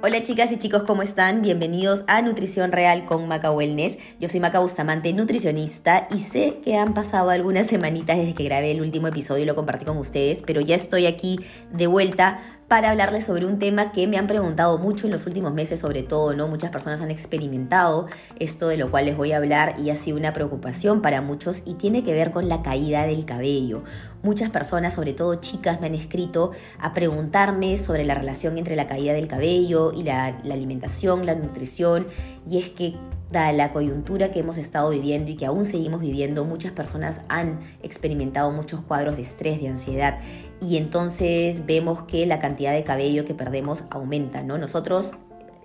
Hola 0.00 0.22
chicas 0.22 0.52
y 0.52 0.58
chicos, 0.58 0.84
¿cómo 0.84 1.02
están? 1.02 1.42
Bienvenidos 1.42 2.04
a 2.06 2.22
Nutrición 2.22 2.70
Real 2.70 3.04
con 3.04 3.26
Maca 3.26 3.50
Wellness. 3.50 3.98
Yo 4.20 4.28
soy 4.28 4.38
Maca 4.38 4.60
Bustamante, 4.60 5.12
nutricionista, 5.12 6.06
y 6.14 6.20
sé 6.20 6.60
que 6.62 6.76
han 6.76 6.94
pasado 6.94 7.30
algunas 7.30 7.66
semanitas 7.66 8.16
desde 8.16 8.32
que 8.32 8.44
grabé 8.44 8.70
el 8.70 8.80
último 8.80 9.08
episodio 9.08 9.42
y 9.42 9.46
lo 9.46 9.56
compartí 9.56 9.84
con 9.84 9.96
ustedes, 9.96 10.44
pero 10.46 10.60
ya 10.60 10.76
estoy 10.76 11.06
aquí 11.06 11.40
de 11.72 11.88
vuelta 11.88 12.38
para 12.68 12.90
hablarles 12.90 13.24
sobre 13.24 13.46
un 13.46 13.58
tema 13.58 13.92
que 13.92 14.06
me 14.06 14.18
han 14.18 14.26
preguntado 14.26 14.76
mucho 14.76 15.06
en 15.06 15.12
los 15.12 15.26
últimos 15.26 15.54
meses, 15.54 15.80
sobre 15.80 16.02
todo, 16.02 16.34
¿no? 16.34 16.48
Muchas 16.48 16.70
personas 16.70 17.00
han 17.00 17.10
experimentado 17.10 18.06
esto 18.38 18.68
de 18.68 18.76
lo 18.76 18.90
cual 18.90 19.06
les 19.06 19.16
voy 19.16 19.32
a 19.32 19.38
hablar 19.38 19.76
y 19.78 19.88
ha 19.88 19.96
sido 19.96 20.18
una 20.18 20.34
preocupación 20.34 21.00
para 21.00 21.22
muchos 21.22 21.62
y 21.64 21.74
tiene 21.74 22.04
que 22.04 22.12
ver 22.12 22.30
con 22.30 22.46
la 22.48 22.62
caída 22.62 23.06
del 23.06 23.24
cabello. 23.24 23.82
Muchas 24.22 24.50
personas, 24.50 24.92
sobre 24.92 25.14
todo 25.14 25.36
chicas, 25.36 25.80
me 25.80 25.86
han 25.86 25.94
escrito 25.94 26.52
a 26.78 26.92
preguntarme 26.92 27.78
sobre 27.78 28.04
la 28.04 28.14
relación 28.14 28.58
entre 28.58 28.76
la 28.76 28.86
caída 28.86 29.14
del 29.14 29.28
cabello 29.28 29.92
y 29.94 30.02
la, 30.02 30.38
la 30.44 30.52
alimentación, 30.52 31.24
la 31.24 31.34
nutrición, 31.34 32.06
y 32.46 32.58
es 32.58 32.68
que 32.68 32.94
dada 33.30 33.52
la 33.52 33.72
coyuntura 33.72 34.30
que 34.30 34.40
hemos 34.40 34.56
estado 34.56 34.90
viviendo 34.90 35.30
y 35.30 35.36
que 35.36 35.46
aún 35.46 35.64
seguimos 35.64 36.00
viviendo, 36.00 36.44
muchas 36.44 36.72
personas 36.72 37.20
han 37.28 37.60
experimentado 37.82 38.50
muchos 38.50 38.80
cuadros 38.80 39.16
de 39.16 39.22
estrés, 39.22 39.60
de 39.60 39.68
ansiedad, 39.68 40.18
y 40.60 40.76
entonces 40.76 41.66
vemos 41.66 42.02
que 42.02 42.26
la 42.26 42.38
cantidad 42.38 42.72
de 42.72 42.84
cabello 42.84 43.24
que 43.24 43.34
perdemos 43.34 43.84
aumenta, 43.90 44.42
¿no? 44.42 44.58
Nosotros 44.58 45.16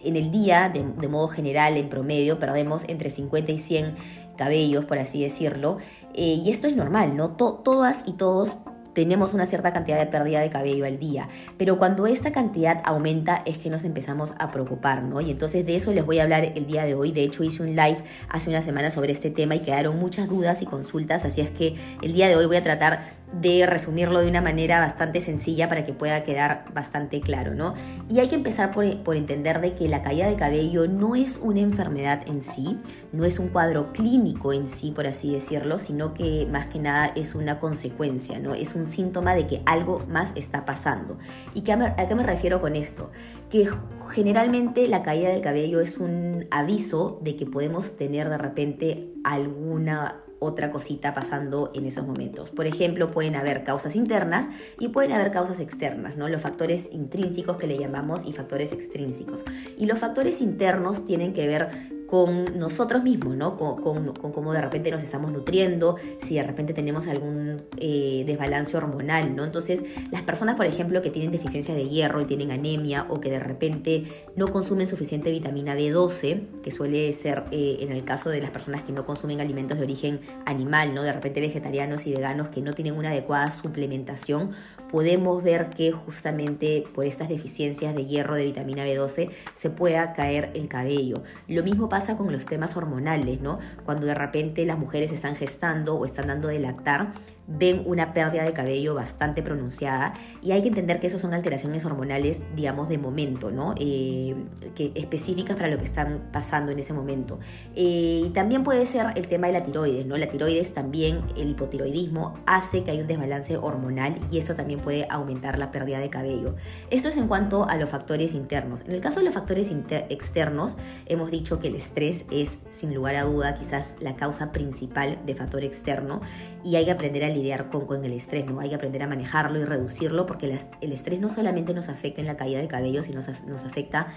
en 0.03 0.17
el 0.17 0.31
día, 0.31 0.69
de, 0.69 1.07
modo 1.07 1.27
general, 1.29 1.77
en 1.77 1.89
promedio, 1.89 2.39
perdemos 2.39 2.83
entre 2.87 3.09
50 3.09 3.51
y 3.53 3.59
100 3.59 3.95
cabellos, 4.35 4.85
por 4.85 4.97
así 4.97 5.21
decirlo, 5.21 5.77
eh, 6.13 6.41
y 6.43 6.49
esto 6.49 6.67
es 6.67 6.75
normal, 6.75 7.15
¿no? 7.15 7.31
todas 7.31 8.03
y 8.05 8.13
todos 8.13 8.57
tenemos 8.93 9.33
una 9.33 9.45
cierta 9.45 9.73
cantidad 9.73 9.99
de 9.99 10.05
pérdida 10.05 10.39
de 10.41 10.49
cabello 10.49 10.85
al 10.85 10.99
día, 10.99 11.27
pero 11.57 11.77
cuando 11.77 12.07
esta 12.07 12.31
cantidad 12.31 12.81
aumenta 12.83 13.41
es 13.45 13.57
que 13.57 13.69
nos 13.69 13.83
empezamos 13.83 14.33
a 14.39 14.51
preocupar, 14.51 15.03
¿no? 15.03 15.21
Y 15.21 15.31
entonces 15.31 15.65
de 15.65 15.75
eso 15.75 15.93
les 15.93 16.05
voy 16.05 16.19
a 16.19 16.23
hablar 16.23 16.43
el 16.43 16.65
día 16.65 16.85
de 16.85 16.95
hoy. 16.95 17.11
De 17.11 17.23
hecho 17.23 17.43
hice 17.43 17.63
un 17.63 17.75
live 17.75 18.03
hace 18.29 18.49
una 18.49 18.61
semana 18.61 18.89
sobre 18.89 19.11
este 19.11 19.29
tema 19.29 19.55
y 19.55 19.59
quedaron 19.59 19.97
muchas 19.99 20.29
dudas 20.29 20.61
y 20.61 20.65
consultas, 20.65 21.25
así 21.25 21.41
es 21.41 21.49
que 21.49 21.75
el 22.01 22.13
día 22.13 22.27
de 22.27 22.35
hoy 22.35 22.45
voy 22.45 22.57
a 22.57 22.63
tratar 22.63 23.22
de 23.41 23.65
resumirlo 23.65 24.19
de 24.19 24.29
una 24.29 24.41
manera 24.41 24.79
bastante 24.79 25.19
sencilla 25.19 25.67
para 25.67 25.85
que 25.85 25.93
pueda 25.93 26.23
quedar 26.23 26.65
bastante 26.73 27.21
claro, 27.21 27.53
¿no? 27.53 27.73
Y 28.09 28.19
hay 28.19 28.27
que 28.27 28.35
empezar 28.35 28.71
por, 28.71 29.03
por, 29.03 29.15
entender 29.15 29.61
de 29.61 29.73
que 29.73 29.87
la 29.87 30.01
caída 30.01 30.27
de 30.27 30.35
cabello 30.35 30.87
no 30.87 31.15
es 31.15 31.37
una 31.41 31.59
enfermedad 31.59 32.21
en 32.27 32.41
sí, 32.41 32.79
no 33.11 33.25
es 33.25 33.39
un 33.39 33.49
cuadro 33.49 33.91
clínico 33.91 34.53
en 34.53 34.67
sí, 34.67 34.91
por 34.91 35.07
así 35.07 35.31
decirlo, 35.31 35.79
sino 35.79 36.13
que 36.13 36.47
más 36.51 36.67
que 36.67 36.79
nada 36.79 37.11
es 37.15 37.35
una 37.35 37.59
consecuencia, 37.59 38.39
¿no? 38.39 38.53
Es 38.53 38.75
un 38.75 38.87
síntoma 38.87 39.35
de 39.35 39.47
que 39.47 39.61
algo 39.65 40.05
más 40.07 40.33
está 40.35 40.65
pasando. 40.65 41.17
¿Y 41.53 41.69
a 41.69 42.07
qué 42.07 42.15
me 42.15 42.23
refiero 42.23 42.61
con 42.61 42.75
esto? 42.75 43.09
Que 43.49 43.67
generalmente 44.11 44.87
la 44.87 45.03
caída 45.03 45.29
del 45.29 45.41
cabello 45.41 45.79
es 45.79 45.97
un 45.97 46.47
aviso 46.51 47.19
de 47.21 47.35
que 47.35 47.45
podemos 47.45 47.97
tener 47.97 48.29
de 48.29 48.37
repente 48.37 49.13
alguna 49.23 50.23
otra 50.43 50.71
cosita 50.71 51.13
pasando 51.13 51.71
en 51.73 51.85
esos 51.85 52.05
momentos. 52.05 52.49
Por 52.51 52.67
ejemplo, 52.67 53.11
pueden 53.11 53.35
haber 53.35 53.63
causas 53.63 53.95
internas 53.95 54.49
y 54.79 54.89
pueden 54.89 55.11
haber 55.13 55.31
causas 55.31 55.59
externas, 55.59 56.17
¿no? 56.17 56.29
Los 56.29 56.41
factores 56.41 56.89
intrínsecos 56.91 57.57
que 57.57 57.67
le 57.67 57.77
llamamos 57.77 58.25
y 58.25 58.33
factores 58.33 58.71
extrínsecos. 58.71 59.43
Y 59.77 59.85
los 59.85 59.99
factores 59.99 60.41
internos 60.41 61.05
tienen 61.05 61.33
que 61.33 61.47
ver 61.47 61.69
con 62.13 62.59
nosotros 62.59 63.01
mismos, 63.01 63.35
¿no? 63.35 63.57
Con, 63.57 64.13
cómo 64.13 64.53
de 64.53 64.61
repente 64.61 64.91
nos 64.91 65.01
estamos 65.01 65.31
nutriendo, 65.31 65.95
si 66.21 66.35
de 66.35 66.43
repente 66.43 66.71
tenemos 66.71 67.07
algún 67.07 67.63
eh, 67.77 68.23
desbalance 68.27 68.77
hormonal, 68.77 69.35
¿no? 69.35 69.43
Entonces, 69.43 69.81
las 70.11 70.21
personas, 70.21 70.53
por 70.53 70.67
ejemplo, 70.67 71.01
que 71.01 71.09
tienen 71.09 71.31
deficiencia 71.31 71.73
de 71.73 71.89
hierro 71.89 72.21
y 72.21 72.25
tienen 72.25 72.51
anemia 72.51 73.07
o 73.09 73.19
que 73.19 73.31
de 73.31 73.39
repente 73.39 74.03
no 74.35 74.49
consumen 74.49 74.85
suficiente 74.85 75.31
vitamina 75.31 75.75
B12, 75.75 76.61
que 76.61 76.69
suele 76.69 77.11
ser 77.13 77.45
eh, 77.49 77.77
en 77.79 77.91
el 77.91 78.05
caso 78.05 78.29
de 78.29 78.41
las 78.41 78.51
personas 78.51 78.83
que 78.83 78.91
no 78.91 79.07
consumen 79.07 79.41
alimentos 79.41 79.79
de 79.79 79.83
origen 79.83 80.21
animal, 80.45 80.93
¿no? 80.93 81.01
De 81.01 81.13
repente 81.13 81.41
vegetarianos 81.41 82.05
y 82.05 82.13
veganos 82.13 82.49
que 82.49 82.61
no 82.61 82.75
tienen 82.75 82.95
una 82.95 83.09
adecuada 83.09 83.49
suplementación, 83.49 84.51
podemos 84.91 85.41
ver 85.41 85.71
que 85.71 85.91
justamente 85.91 86.83
por 86.93 87.05
estas 87.05 87.27
deficiencias 87.27 87.95
de 87.95 88.05
hierro, 88.05 88.35
de 88.35 88.45
vitamina 88.45 88.85
B12, 88.85 89.31
se 89.55 89.71
pueda 89.71 90.13
caer 90.13 90.51
el 90.53 90.67
cabello. 90.67 91.23
Lo 91.47 91.63
mismo 91.63 91.89
pasa 91.89 92.02
con 92.17 92.31
los 92.31 92.45
temas 92.45 92.75
hormonales, 92.75 93.41
¿no? 93.41 93.59
Cuando 93.85 94.05
de 94.05 94.13
repente 94.13 94.65
las 94.65 94.77
mujeres 94.77 95.11
están 95.11 95.35
gestando 95.35 95.95
o 95.95 96.05
están 96.05 96.27
dando 96.27 96.49
de 96.49 96.59
lactar, 96.59 97.13
ven 97.47 97.83
una 97.85 98.13
pérdida 98.13 98.43
de 98.43 98.53
cabello 98.53 98.95
bastante 98.95 99.43
pronunciada 99.43 100.13
y 100.41 100.51
hay 100.51 100.61
que 100.61 100.69
entender 100.69 100.99
que 100.99 101.07
eso 101.07 101.19
son 101.19 101.33
alteraciones 101.33 101.85
hormonales, 101.85 102.43
digamos, 102.55 102.89
de 102.89 102.97
momento, 102.97 103.51
¿no? 103.51 103.75
Eh, 103.79 104.35
que 104.75 104.91
específicas 104.95 105.55
para 105.55 105.67
lo 105.69 105.77
que 105.77 105.83
están 105.83 106.29
pasando 106.31 106.71
en 106.71 106.79
ese 106.79 106.93
momento. 106.93 107.39
Eh, 107.75 108.31
también 108.33 108.63
puede 108.63 108.85
ser 108.85 109.07
el 109.15 109.27
tema 109.27 109.47
de 109.47 109.53
la 109.53 109.63
tiroides, 109.63 110.05
¿no? 110.05 110.17
La 110.17 110.29
tiroides 110.29 110.73
también, 110.73 111.21
el 111.37 111.51
hipotiroidismo, 111.51 112.35
hace 112.45 112.83
que 112.83 112.91
hay 112.91 113.01
un 113.01 113.07
desbalance 113.07 113.57
hormonal 113.57 114.19
y 114.31 114.37
eso 114.37 114.55
también 114.55 114.79
puede 114.79 115.05
aumentar 115.09 115.59
la 115.59 115.71
pérdida 115.71 115.99
de 115.99 116.09
cabello. 116.09 116.55
Esto 116.89 117.09
es 117.09 117.17
en 117.17 117.27
cuanto 117.27 117.67
a 117.67 117.75
los 117.77 117.89
factores 117.89 118.33
internos. 118.33 118.81
En 118.85 118.91
el 118.91 119.01
caso 119.01 119.19
de 119.19 119.25
los 119.25 119.33
factores 119.33 119.71
externos, 120.09 120.77
hemos 121.05 121.31
dicho 121.31 121.59
que 121.59 121.67
el 121.67 121.75
estrés 121.75 122.25
es, 122.31 122.57
sin 122.69 122.93
lugar 122.93 123.15
a 123.15 123.23
duda, 123.23 123.55
quizás 123.55 123.97
la 123.99 124.15
causa 124.15 124.51
principal 124.51 125.19
de 125.25 125.35
factor 125.35 125.63
externo 125.63 126.21
y 126.63 126.75
hay 126.75 126.85
que 126.85 126.91
aprender 126.91 127.23
a 127.23 127.29
lidiar 127.33 127.69
con, 127.69 127.85
con, 127.85 128.03
el 128.05 128.13
estrés, 128.13 128.45
¿no? 128.45 128.59
Hay 128.59 128.69
que 128.69 128.75
aprender 128.75 129.03
a 129.03 129.07
manejarlo 129.07 129.59
y 129.59 129.65
reducirlo 129.65 130.25
porque 130.25 130.45
el 130.81 130.91
estrés 130.91 131.19
no 131.19 131.29
solamente 131.29 131.73
nos 131.73 131.89
afecta 131.89 132.21
en 132.21 132.27
la 132.27 132.37
caída 132.37 132.59
de 132.59 132.67
cabello, 132.67 133.03
sino 133.03 133.17
nos, 133.17 133.43
nos 133.43 133.63
afecta 133.63 134.07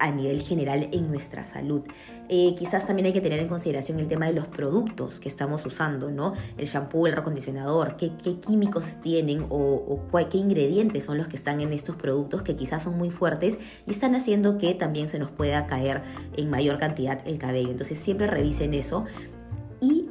a 0.00 0.10
nivel 0.10 0.40
general 0.40 0.88
en 0.92 1.08
nuestra 1.08 1.44
salud. 1.44 1.82
Eh, 2.28 2.54
quizás 2.58 2.86
también 2.86 3.06
hay 3.06 3.12
que 3.12 3.20
tener 3.20 3.38
en 3.38 3.48
consideración 3.48 4.00
el 4.00 4.08
tema 4.08 4.26
de 4.26 4.32
los 4.32 4.46
productos 4.46 5.20
que 5.20 5.28
estamos 5.28 5.64
usando, 5.66 6.10
¿no? 6.10 6.34
El 6.56 6.66
shampoo, 6.66 7.06
el 7.06 7.12
recondicionador, 7.12 7.96
qué, 7.96 8.10
químicos 8.40 8.96
tienen 9.02 9.46
o, 9.50 10.00
qué 10.30 10.38
ingredientes 10.38 11.04
son 11.04 11.18
los 11.18 11.28
que 11.28 11.36
están 11.36 11.60
en 11.60 11.72
estos 11.72 11.96
productos 11.96 12.42
que 12.42 12.56
quizás 12.56 12.82
son 12.82 12.96
muy 12.96 13.10
fuertes 13.10 13.58
y 13.86 13.90
están 13.90 14.14
haciendo 14.14 14.58
que 14.58 14.74
también 14.74 15.08
se 15.08 15.18
nos 15.18 15.30
pueda 15.30 15.66
caer 15.66 16.02
en 16.36 16.50
mayor 16.50 16.78
cantidad 16.78 17.20
el 17.26 17.38
cabello. 17.38 17.70
Entonces 17.70 17.98
siempre 17.98 18.26
revisen 18.26 18.74
eso 18.74 19.04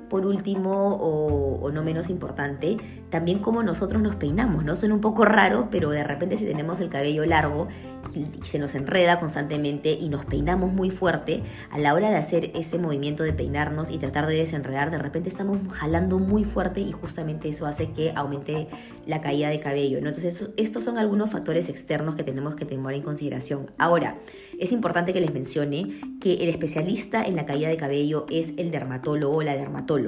por 0.09 0.25
último, 0.25 0.97
o, 0.99 1.69
no 1.71 1.83
menos 1.83 2.09
importante, 2.09 2.77
también 3.09 3.39
cómo 3.39 3.63
nosotros 3.63 4.01
nos 4.01 4.15
peinamos, 4.15 4.65
¿no? 4.65 4.75
Suena 4.75 4.95
un 4.95 5.01
poco 5.01 5.23
raro, 5.23 5.67
pero 5.69 5.91
de 5.91 6.03
repente 6.03 6.35
si 6.35 6.45
tenemos 6.45 6.79
el 6.79 6.89
cabello 6.89 7.25
largo 7.25 7.67
y, 8.15 8.25
se 8.43 8.59
nos 8.59 8.73
enreda 8.75 9.19
constantemente 9.19 9.91
y 9.91 10.09
nos 10.09 10.25
peinamos 10.25 10.73
muy 10.73 10.89
fuerte, 10.89 11.43
a 11.69 11.77
la 11.77 11.93
hora 11.93 12.09
de 12.09 12.15
hacer 12.15 12.51
ese 12.55 12.79
movimiento 12.79 13.23
de 13.23 13.33
peinarnos 13.33 13.91
y 13.91 13.97
tratar 13.97 14.25
de 14.25 14.35
desenredar, 14.35 14.89
de 14.89 14.97
repente 14.97 15.29
estamos 15.29 15.59
jalando 15.71 16.17
muy 16.17 16.43
fuerte 16.43 16.81
y 16.81 16.91
justamente 16.91 17.49
eso 17.49 17.67
hace 17.67 17.91
que 17.91 18.11
aumente 18.15 18.67
la 19.05 19.21
caída 19.21 19.49
de 19.49 19.59
cabello. 19.59 19.99
Entonces, 19.99 20.49
estos 20.57 20.83
son 20.83 20.97
algunos 20.97 21.29
factores 21.29 21.69
externos 21.69 22.15
que 22.15 22.23
tenemos 22.23 22.55
que 22.55 22.65
tomar 22.65 22.93
en 22.93 23.03
consideración. 23.03 23.71
Ahora, 23.77 24.17
es 24.59 24.71
importante 24.71 25.13
que 25.13 25.21
les 25.21 25.33
mencione 25.33 25.99
que 26.19 26.33
el 26.35 26.49
especialista 26.49 27.23
en 27.23 27.35
la 27.35 27.45
caída 27.45 27.69
de 27.69 27.77
cabello 27.77 28.25
es 28.29 28.53
el 28.57 28.71
dermatólogo 28.71 29.37
o 29.37 29.43
la 29.43 29.55
dermatóloga 29.55 29.98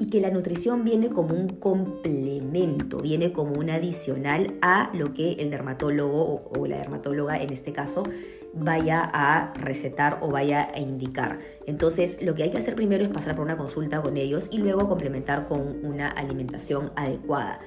Y 0.00 0.06
que 0.08 0.20
la 0.20 0.30
nutrición 0.30 0.84
viene 0.84 1.08
como 1.08 1.34
un 1.34 1.48
complemento, 1.48 2.98
viene 2.98 3.32
como 3.32 3.52
un 3.52 3.70
adicional 3.70 4.54
a 4.62 4.90
lo 4.94 5.12
que 5.12 5.32
el 5.32 5.50
dermatólogo 5.50 6.50
o, 6.50 6.66
la 6.66 6.78
dermatóloga 6.78 7.40
en 7.42 7.52
este 7.52 7.72
caso 7.72 8.04
vaya 8.54 9.10
a 9.12 9.52
recetar 9.54 10.18
o 10.22 10.30
vaya 10.30 10.68
a 10.74 10.80
indicar. 10.80 11.38
Entonces, 11.66 12.18
lo 12.22 12.34
que 12.34 12.44
hay 12.44 12.50
que 12.50 12.58
hacer 12.58 12.74
primero 12.74 13.04
es 13.04 13.10
pasar 13.10 13.36
por 13.36 13.44
una 13.44 13.56
consulta 13.56 14.00
con 14.00 14.16
ellos 14.16 14.48
y 14.50 14.58
luego 14.58 14.88
complementar 14.88 15.46
con 15.46 15.84
una 15.84 16.08
alimentación 16.08 16.90
adecuada. 16.96 17.58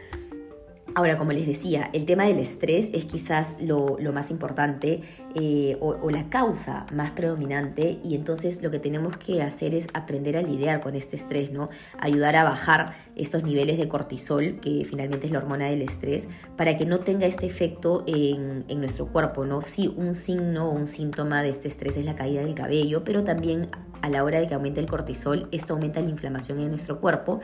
Ahora, 0.95 1.17
como 1.17 1.31
les 1.31 1.45
decía, 1.45 1.89
el 1.93 2.05
tema 2.05 2.25
del 2.25 2.39
estrés 2.39 2.89
es 2.93 3.05
quizás 3.05 3.55
lo, 3.59 3.97
más 4.11 4.31
importante 4.31 5.01
eh, 5.35 5.77
o, 5.79 6.09
la 6.09 6.29
causa 6.29 6.85
más 6.91 7.11
predominante 7.11 7.99
y 8.03 8.15
entonces 8.15 8.63
lo 8.63 8.71
que 8.71 8.79
tenemos 8.79 9.17
que 9.17 9.41
hacer 9.41 9.75
es 9.75 9.87
aprender 9.93 10.35
a 10.35 10.41
lidiar 10.41 10.81
con 10.81 10.95
este 10.95 11.15
estrés, 11.15 11.51
¿no? 11.51 11.69
Ayudar 11.99 12.35
a 12.35 12.43
bajar 12.43 12.93
estos 13.15 13.43
niveles 13.43 13.77
de 13.77 13.87
cortisol, 13.87 14.59
que 14.59 14.83
finalmente 14.83 15.27
es 15.27 15.31
la 15.31 15.39
hormona 15.39 15.67
del 15.67 15.83
estrés, 15.83 16.27
para 16.57 16.77
que 16.77 16.85
no 16.85 16.99
tenga 17.01 17.27
este 17.27 17.45
efecto 17.45 18.03
en, 18.07 18.65
en 18.67 18.79
nuestro 18.79 19.07
cuerpo, 19.07 19.45
¿no? 19.45 19.61
Sí, 19.61 19.93
un 19.95 20.15
signo 20.15 20.69
o 20.69 20.71
un 20.71 20.87
síntoma 20.87 21.43
de 21.43 21.49
este 21.49 21.67
estrés 21.67 21.97
es 21.97 22.05
la 22.05 22.15
caída 22.15 22.41
del 22.41 22.55
cabello, 22.55 23.03
pero 23.03 23.23
también 23.23 23.69
a 24.01 24.09
la 24.09 24.23
hora 24.23 24.39
de 24.39 24.47
que 24.47 24.53
aumente 24.53 24.79
el 24.79 24.87
cortisol, 24.87 25.47
esto 25.51 25.73
aumenta 25.73 26.01
la 26.01 26.09
inflamación 26.09 26.59
en 26.59 26.69
nuestro 26.69 26.99
cuerpo 26.99 27.41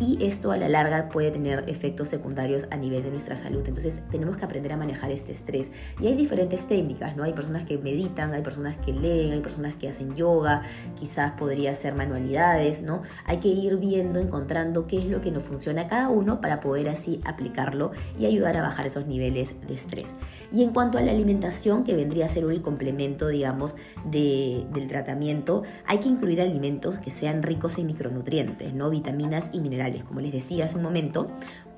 y 0.00 0.24
esto 0.24 0.52
a 0.52 0.56
la 0.56 0.68
larga 0.68 1.08
puede 1.08 1.30
tener 1.30 1.64
efectos 1.68 2.08
secundarios 2.08 2.66
a 2.70 2.76
nivel 2.76 3.02
de 3.02 3.10
nuestra 3.10 3.36
salud. 3.36 3.62
Entonces 3.66 4.00
tenemos 4.10 4.36
que 4.36 4.44
aprender 4.44 4.72
a 4.72 4.76
manejar 4.76 5.10
este 5.10 5.32
estrés. 5.32 5.70
Y 6.00 6.06
hay 6.06 6.14
diferentes 6.14 6.66
técnicas, 6.66 7.16
¿no? 7.16 7.24
Hay 7.24 7.32
personas 7.32 7.64
que 7.64 7.78
meditan, 7.78 8.32
hay 8.32 8.42
personas 8.42 8.76
que 8.76 8.92
leen, 8.92 9.32
hay 9.32 9.40
personas 9.40 9.74
que 9.74 9.88
hacen 9.88 10.14
yoga, 10.14 10.62
quizás 10.98 11.32
podría 11.32 11.74
ser 11.74 11.94
manualidades, 11.94 12.82
¿no? 12.82 13.02
Hay 13.24 13.38
que 13.38 13.48
ir 13.48 13.76
viendo, 13.76 14.20
encontrando 14.20 14.86
qué 14.86 14.98
es 14.98 15.06
lo 15.06 15.20
que 15.20 15.30
nos 15.30 15.42
funciona 15.42 15.88
cada 15.88 16.08
uno 16.10 16.40
para 16.40 16.60
poder 16.60 16.88
así 16.88 17.20
aplicarlo 17.24 17.92
y 18.18 18.26
ayudar 18.26 18.56
a 18.56 18.62
bajar 18.62 18.86
esos 18.86 19.06
niveles 19.06 19.54
de 19.66 19.74
estrés. 19.74 20.14
Y 20.52 20.62
en 20.62 20.70
cuanto 20.70 20.98
a 20.98 21.02
la 21.02 21.10
alimentación, 21.10 21.84
que 21.84 21.94
vendría 21.94 22.26
a 22.26 22.28
ser 22.28 22.44
el 22.44 22.62
complemento, 22.62 23.28
digamos, 23.28 23.74
del 24.04 24.86
tratamiento, 24.88 25.64
hay 25.86 25.98
que 25.98 26.08
incluir 26.08 26.40
alimentos 26.40 26.98
que 26.98 27.10
sean 27.10 27.42
ricos 27.42 27.78
en 27.78 27.86
micronutrientes, 27.86 28.72
¿no? 28.74 28.90
Vitaminas 28.90 29.50
y 29.52 29.60
minerales. 29.60 29.87
Como 30.04 30.20
les 30.20 30.32
decía 30.32 30.64
hace 30.64 30.76
un 30.76 30.82
momento, 30.82 31.28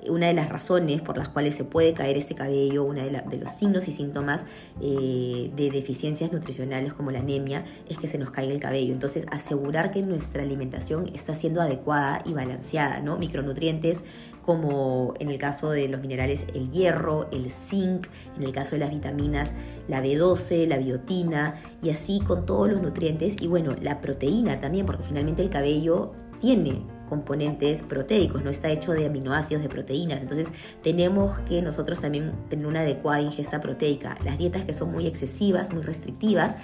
una 0.07 0.27
de 0.27 0.33
las 0.33 0.49
razones 0.49 1.01
por 1.01 1.17
las 1.17 1.29
cuales 1.29 1.55
se 1.55 1.63
puede 1.63 1.93
caer 1.93 2.17
este 2.17 2.35
cabello, 2.35 2.83
uno 2.83 3.03
de, 3.03 3.37
los 3.37 3.51
signos 3.51 3.87
y 3.87 3.91
síntomas 3.91 4.45
eh, 4.81 5.51
de 5.55 5.69
deficiencias 5.69 6.31
nutricionales 6.31 6.93
como 6.93 7.11
la 7.11 7.19
anemia, 7.19 7.65
es 7.87 7.97
que 7.97 8.07
se 8.07 8.17
nos 8.17 8.31
caiga 8.31 8.53
el 8.53 8.59
cabello. 8.59 8.93
Entonces, 8.93 9.25
asegurar 9.31 9.91
que 9.91 10.01
nuestra 10.01 10.43
alimentación 10.43 11.09
está 11.13 11.35
siendo 11.35 11.61
adecuada 11.61 12.23
y 12.25 12.33
balanceada, 12.33 12.99
¿no? 13.01 13.17
Micronutrientes 13.17 14.03
como 14.45 15.13
en 15.19 15.29
el 15.29 15.37
caso 15.37 15.69
de 15.69 15.87
los 15.87 16.01
minerales 16.01 16.45
el 16.55 16.71
hierro, 16.71 17.29
el 17.31 17.51
zinc, 17.51 18.07
en 18.35 18.41
el 18.41 18.51
caso 18.51 18.71
de 18.71 18.79
las 18.79 18.89
vitaminas 18.89 19.53
la 19.87 20.01
B12, 20.01 20.67
la 20.67 20.77
biotina 20.77 21.55
y 21.83 21.89
así 21.89 22.21
con 22.21 22.45
todos 22.45 22.69
los 22.69 22.81
nutrientes 22.81 23.35
y 23.41 23.47
bueno, 23.47 23.75
la 23.79 24.01
proteína 24.01 24.59
también, 24.59 24.85
porque 24.85 25.03
finalmente 25.03 25.41
el 25.41 25.49
cabello 25.49 26.13
tiene 26.39 26.81
componentes 27.11 27.83
proteicos, 27.83 28.41
no 28.41 28.49
está 28.49 28.71
hecho 28.71 28.93
de 28.93 29.05
aminoácidos, 29.05 29.61
de 29.61 29.67
proteínas. 29.67 30.21
Entonces 30.21 30.47
tenemos 30.81 31.37
que 31.39 31.61
nosotros 31.61 31.99
también 31.99 32.31
tener 32.47 32.65
una 32.65 32.79
adecuada 32.79 33.21
ingesta 33.21 33.59
proteica. 33.59 34.17
Las 34.23 34.37
dietas 34.37 34.63
que 34.63 34.73
son 34.73 34.93
muy 34.93 35.07
excesivas, 35.07 35.73
muy 35.73 35.81
restrictivas, 35.81 36.55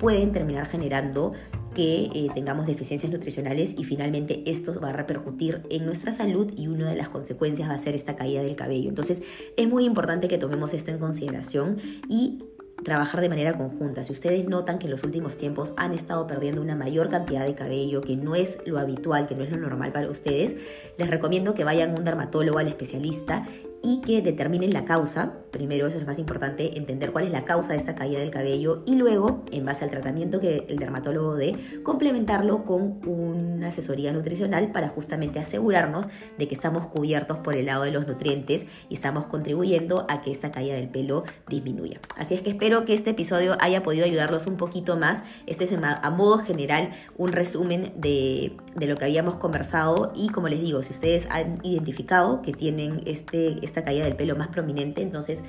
pueden 0.00 0.32
terminar 0.32 0.66
generando 0.66 1.32
que 1.76 2.10
eh, 2.12 2.28
tengamos 2.34 2.66
deficiencias 2.66 3.12
nutricionales 3.12 3.76
y 3.78 3.84
finalmente 3.84 4.42
esto 4.46 4.80
va 4.80 4.88
a 4.88 4.92
repercutir 4.92 5.62
en 5.70 5.86
nuestra 5.86 6.10
salud 6.10 6.52
y 6.56 6.66
una 6.66 6.90
de 6.90 6.96
las 6.96 7.08
consecuencias 7.08 7.68
va 7.68 7.74
a 7.74 7.78
ser 7.78 7.94
esta 7.94 8.16
caída 8.16 8.42
del 8.42 8.56
cabello. 8.56 8.88
Entonces 8.88 9.22
es 9.56 9.68
muy 9.68 9.84
importante 9.84 10.26
que 10.26 10.38
tomemos 10.38 10.74
esto 10.74 10.90
en 10.90 10.98
consideración 10.98 11.78
y 12.08 12.42
trabajar 12.84 13.20
de 13.20 13.28
manera 13.28 13.56
conjunta. 13.56 14.04
Si 14.04 14.12
ustedes 14.12 14.46
notan 14.46 14.78
que 14.78 14.86
en 14.86 14.92
los 14.92 15.02
últimos 15.02 15.36
tiempos 15.36 15.72
han 15.76 15.92
estado 15.92 16.26
perdiendo 16.26 16.62
una 16.62 16.76
mayor 16.76 17.08
cantidad 17.08 17.44
de 17.44 17.54
cabello, 17.54 18.00
que 18.00 18.16
no 18.16 18.34
es 18.34 18.58
lo 18.66 18.78
habitual, 18.78 19.26
que 19.26 19.34
no 19.34 19.42
es 19.42 19.50
lo 19.50 19.56
normal 19.56 19.92
para 19.92 20.08
ustedes, 20.08 20.54
les 20.98 21.10
recomiendo 21.10 21.54
que 21.54 21.64
vayan 21.64 21.90
a 21.90 21.94
un 21.94 22.04
dermatólogo, 22.04 22.58
al 22.58 22.68
especialista 22.68 23.44
y 23.84 24.00
que 24.00 24.22
determinen 24.22 24.72
la 24.72 24.84
causa. 24.84 25.34
Primero, 25.50 25.86
eso 25.86 25.98
es 25.98 26.06
más 26.06 26.18
importante, 26.18 26.78
entender 26.78 27.12
cuál 27.12 27.26
es 27.26 27.30
la 27.30 27.44
causa 27.44 27.72
de 27.72 27.76
esta 27.76 27.94
caída 27.94 28.18
del 28.18 28.30
cabello 28.30 28.82
y 28.86 28.96
luego, 28.96 29.44
en 29.52 29.64
base 29.64 29.84
al 29.84 29.90
tratamiento 29.90 30.40
que 30.40 30.66
el 30.68 30.78
dermatólogo 30.78 31.36
dé, 31.36 31.54
complementarlo 31.84 32.64
con 32.64 33.06
una 33.06 33.68
asesoría 33.68 34.12
nutricional 34.12 34.72
para 34.72 34.88
justamente 34.88 35.38
asegurarnos 35.38 36.08
de 36.38 36.48
que 36.48 36.54
estamos 36.54 36.86
cubiertos 36.86 37.38
por 37.38 37.54
el 37.54 37.66
lado 37.66 37.84
de 37.84 37.92
los 37.92 38.08
nutrientes 38.08 38.66
y 38.88 38.94
estamos 38.94 39.26
contribuyendo 39.26 40.06
a 40.08 40.22
que 40.22 40.30
esta 40.30 40.50
caída 40.50 40.74
del 40.74 40.88
pelo 40.88 41.24
disminuya. 41.48 42.00
Así 42.16 42.34
es 42.34 42.42
que 42.42 42.50
espero 42.50 42.84
que 42.84 42.94
este 42.94 43.10
episodio 43.10 43.56
haya 43.60 43.82
podido 43.82 44.06
ayudarlos 44.06 44.46
un 44.46 44.56
poquito 44.56 44.96
más. 44.96 45.22
Este 45.46 45.64
es 45.64 45.72
a 45.72 46.10
modo 46.10 46.38
general 46.38 46.90
un 47.16 47.32
resumen 47.32 47.92
de, 47.96 48.56
de 48.74 48.86
lo 48.86 48.96
que 48.96 49.04
habíamos 49.04 49.36
conversado 49.36 50.12
y 50.16 50.30
como 50.30 50.48
les 50.48 50.60
digo, 50.60 50.82
si 50.82 50.92
ustedes 50.92 51.26
han 51.30 51.60
identificado 51.62 52.42
que 52.42 52.52
tienen 52.52 53.02
este, 53.06 53.56
este 53.62 53.73
esta 53.74 53.84
caída 53.84 54.04
del 54.04 54.16
pelo 54.16 54.36
más 54.36 54.48
prominente, 54.48 55.02
entonces 55.02 55.42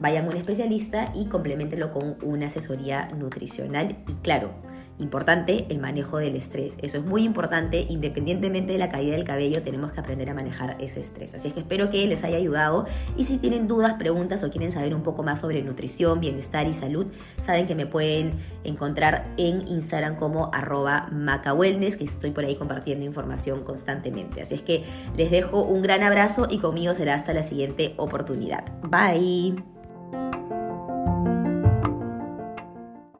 vayan 0.00 0.26
a 0.26 0.30
un 0.30 0.36
especialista 0.36 1.12
y 1.14 1.26
complementenlo 1.26 1.92
con 1.92 2.16
una 2.22 2.46
asesoría 2.46 3.10
nutricional. 3.16 3.96
Y 4.08 4.12
claro, 4.14 4.50
Importante 4.98 5.66
el 5.68 5.78
manejo 5.78 6.18
del 6.18 6.34
estrés. 6.34 6.76
Eso 6.82 6.98
es 6.98 7.04
muy 7.04 7.24
importante. 7.24 7.86
Independientemente 7.88 8.72
de 8.72 8.78
la 8.78 8.88
caída 8.88 9.14
del 9.14 9.24
cabello, 9.24 9.62
tenemos 9.62 9.92
que 9.92 10.00
aprender 10.00 10.28
a 10.30 10.34
manejar 10.34 10.76
ese 10.80 11.00
estrés. 11.00 11.34
Así 11.34 11.48
es 11.48 11.54
que 11.54 11.60
espero 11.60 11.90
que 11.90 12.06
les 12.06 12.24
haya 12.24 12.36
ayudado. 12.36 12.86
Y 13.16 13.24
si 13.24 13.38
tienen 13.38 13.68
dudas, 13.68 13.94
preguntas 13.94 14.42
o 14.42 14.50
quieren 14.50 14.72
saber 14.72 14.94
un 14.94 15.02
poco 15.02 15.22
más 15.22 15.40
sobre 15.40 15.62
nutrición, 15.62 16.20
bienestar 16.20 16.66
y 16.66 16.72
salud, 16.72 17.06
saben 17.40 17.66
que 17.66 17.74
me 17.74 17.86
pueden 17.86 18.32
encontrar 18.64 19.32
en 19.36 19.66
Instagram 19.68 20.16
como 20.16 20.50
arroba 20.52 21.08
macawellness, 21.12 21.96
que 21.96 22.04
estoy 22.04 22.32
por 22.32 22.44
ahí 22.44 22.56
compartiendo 22.56 23.04
información 23.04 23.62
constantemente. 23.62 24.42
Así 24.42 24.56
es 24.56 24.62
que 24.62 24.84
les 25.16 25.30
dejo 25.30 25.62
un 25.62 25.82
gran 25.82 26.02
abrazo 26.02 26.48
y 26.50 26.58
conmigo 26.58 26.94
será 26.94 27.14
hasta 27.14 27.32
la 27.32 27.42
siguiente 27.42 27.94
oportunidad. 27.96 28.64
Bye. 28.82 29.77